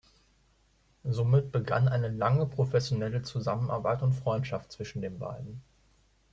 [1.03, 5.61] Somit begann eine lange professionelle Zusammenarbeit und Freundschaft zwischen den beiden.